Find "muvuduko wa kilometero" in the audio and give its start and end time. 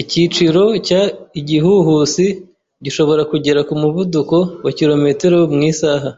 3.82-5.38